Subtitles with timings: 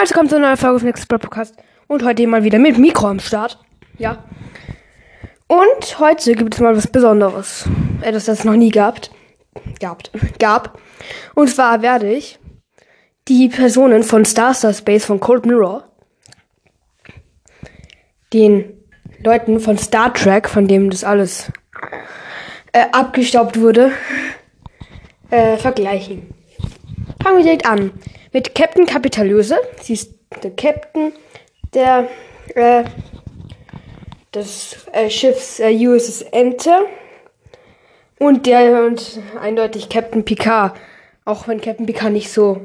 [0.00, 1.54] Also kommt zu einer neuen Folge auf Next Podcast.
[1.86, 3.58] Und heute mal wieder mit Mikro am Start.
[3.98, 4.24] Ja.
[5.48, 7.68] Und heute gibt es mal was Besonderes.
[8.00, 9.00] Etwas, das es noch nie gab.
[9.80, 10.02] Gab.
[10.38, 10.78] Gab.
[11.34, 12.38] Und zwar werde ich
[13.28, 15.84] die Personen von Star Star Space von Cold Mirror
[18.32, 18.72] den
[19.22, 21.52] Leuten von Star Trek, von dem das alles
[22.72, 23.92] äh, abgestaubt wurde,
[25.28, 26.32] äh, vergleichen.
[27.22, 27.92] Fangen wir direkt an
[28.32, 29.56] mit Captain Kapitalöse.
[29.80, 31.12] Sie ist der Captain
[31.74, 32.08] der
[32.54, 32.84] äh,
[34.34, 36.82] des äh, Schiffs äh, USS Enter
[38.18, 40.76] und der und eindeutig Captain Picard.
[41.24, 42.60] Auch wenn Captain Picard nicht so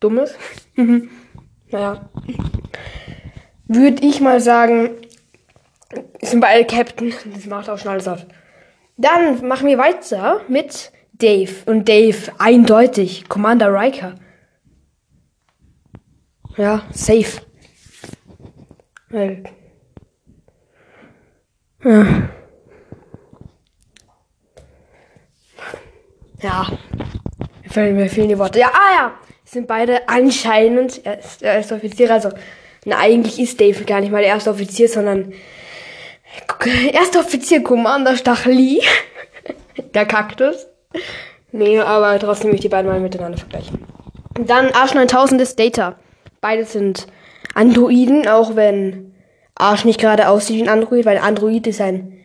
[0.00, 0.36] dumm ist.
[0.74, 1.10] Mhm.
[1.70, 2.08] naja.
[3.66, 4.90] Würde ich mal sagen,
[6.22, 7.12] sind beide Captain.
[7.32, 8.26] Das macht auch schon alles auf.
[8.96, 11.52] Dann machen wir weiter mit Dave.
[11.66, 13.28] Und Dave, eindeutig.
[13.28, 14.14] Commander Riker.
[16.56, 17.40] Ja, safe.
[19.10, 19.30] Ja.
[26.40, 26.66] Ja.
[27.62, 28.58] Mir fehlen, mir fehlen die Worte.
[28.58, 29.12] Ja, ah ja.
[29.44, 31.04] Sind beide anscheinend.
[31.04, 32.30] Er ist, er ist Offizier, also.
[32.84, 35.32] Na, eigentlich ist Dave gar nicht mal der erste Offizier, sondern.
[36.92, 38.82] Erster Offizier Commander Stacheli.
[39.94, 40.67] der Kaktus.
[41.52, 43.78] Nee, aber trotzdem will ich die beiden mal miteinander vergleichen.
[44.34, 45.96] Dann Arsch 9000 ist Data.
[46.40, 47.06] Beide sind
[47.54, 49.14] Androiden, auch wenn
[49.54, 52.24] Arsch nicht gerade aussieht wie ein Android, weil Android ist ein,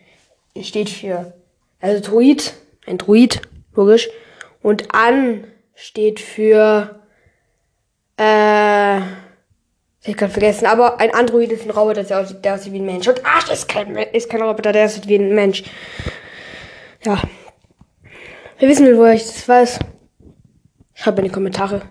[0.60, 1.34] steht für,
[1.80, 2.54] also Droid,
[2.86, 3.42] ein Droid,
[3.74, 4.08] logisch.
[4.62, 7.00] Und An steht für,
[8.18, 8.98] äh,
[10.04, 12.86] ich kann vergessen, aber ein Android ist ein Roboter, der aussieht, der aussieht wie ein
[12.86, 13.08] Mensch.
[13.08, 15.64] Und Arsch ist kein, ist kein Roboter, der aussieht wie ein Mensch.
[17.04, 17.20] Ja.
[18.64, 19.78] Wer wissen will, wo ich das weiß,
[20.94, 21.82] schreibt in die Kommentare.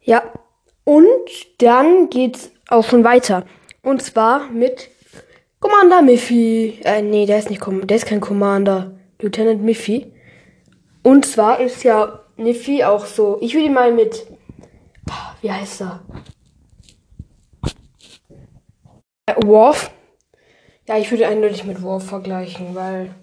[0.00, 0.22] Ja.
[0.84, 3.44] Und dann geht's auch schon weiter.
[3.82, 4.88] Und zwar mit
[5.58, 6.78] Commander Miffy.
[6.84, 8.96] Äh, nee, der ist nicht der ist kein Commander.
[9.20, 10.12] Lieutenant Miffy.
[11.02, 13.38] Und zwar ist ja Miffy auch so.
[13.40, 14.24] Ich würde mal mit.
[15.42, 16.04] Wie heißt er?
[19.26, 19.90] Äh, Worf.
[20.86, 23.16] Ja, ich würde eindeutig mit Worf vergleichen, weil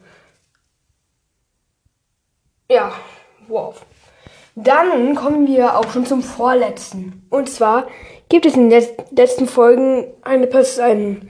[2.74, 2.92] ja,
[3.48, 3.86] wow.
[4.56, 7.26] Dann kommen wir auch schon zum vorletzten.
[7.30, 7.88] Und zwar
[8.30, 11.30] gibt es in den letzten Folgen eine Person, ein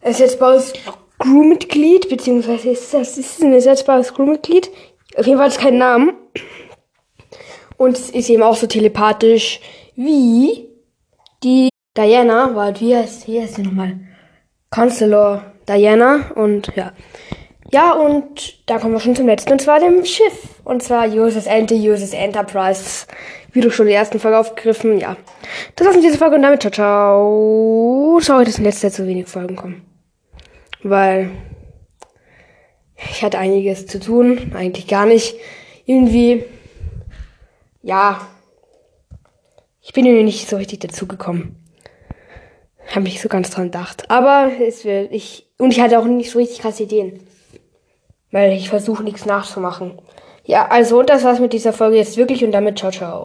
[0.00, 0.72] ersetzbares
[1.18, 4.70] Crewmitglied, beziehungsweise ist das ist ein ersetzbares Crewmitglied.
[5.16, 6.14] Auf jeden Fall ist kein Name.
[7.76, 9.60] Und es ist eben auch so telepathisch
[9.96, 10.68] wie
[11.42, 13.98] die Diana, war, wie heißt, wie heißt sie nochmal?
[14.72, 16.92] Chancellor Diana und ja.
[17.72, 20.60] Ja, und da kommen wir schon zum letzten, und zwar dem Schiff.
[20.64, 23.06] Und zwar USS Ente, USS Enterprise.
[23.52, 25.16] Wie du schon in der ersten Folge aufgegriffen, ja.
[25.76, 28.20] Das war's mit dieser Folge und damit ciao, ciao.
[28.20, 29.82] Sorry, dass in letzter Zeit so wenig Folgen kommen.
[30.82, 31.30] Weil
[32.96, 35.36] ich hatte einiges zu tun, eigentlich gar nicht.
[35.86, 36.44] Irgendwie,
[37.82, 38.20] ja,
[39.80, 41.56] ich bin irgendwie nicht so richtig dazugekommen.
[42.94, 44.10] Hab mich so ganz dran gedacht.
[44.10, 47.20] Aber es wird, ich, und ich hatte auch nicht so richtig krasse Ideen.
[48.30, 49.98] Weil ich versuche nichts nachzumachen.
[50.44, 53.18] Ja, also und das war's mit dieser Folge jetzt wirklich und damit ciao, ciao.